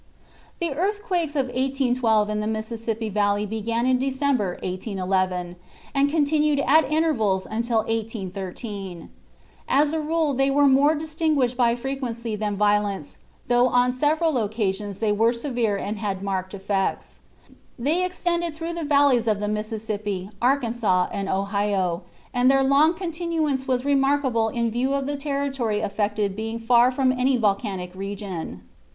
The 0.59 0.71
earthquakes 0.73 1.35
of 1.35 1.45
1812 1.45 2.27
in 2.31 2.39
the 2.39 2.47
Mississippi 2.47 3.07
Valley 3.09 3.45
began 3.45 3.85
in 3.85 3.99
December, 3.99 4.53
1811, 4.63 5.57
and 5.93 6.09
continued 6.09 6.57
at 6.65 6.91
intervals 6.91 7.45
until 7.45 7.81
1813. 7.83 9.11
As 9.69 9.93
a 9.93 9.99
rule 9.99 10.33
they 10.33 10.49
were 10.49 10.65
more 10.67 10.95
distinguished 10.95 11.55
by 11.55 11.75
frequency 11.75 12.35
than 12.35 12.57
violence, 12.57 13.17
though 13.47 13.67
on 13.67 13.93
several 13.93 14.39
occasions 14.39 14.97
they 14.97 15.11
were 15.11 15.33
severe 15.33 15.77
and 15.77 15.99
had 15.99 16.23
marked 16.23 16.55
effects. 16.55 17.19
They 17.77 18.03
extended 18.03 18.55
through 18.55 18.73
the 18.73 18.83
valleys 18.83 19.27
of 19.27 19.39
the 19.39 19.47
Mississippi, 19.47 20.31
Arkansas 20.41 21.09
and 21.11 21.29
Ohio, 21.29 22.01
and 22.33 22.49
their 22.49 22.63
long 22.63 22.95
continuance 22.95 23.67
was 23.67 23.85
remarkable 23.85 24.49
in 24.49 24.71
view 24.71 24.95
of 24.95 25.05
the 25.05 25.15
territory 25.15 25.79
affected 25.79 26.35
being 26.35 26.57
far 26.57 26.91
from 26.91 27.11
any 27.11 27.37
volcanic 27.37 27.93
region. 27.93 28.63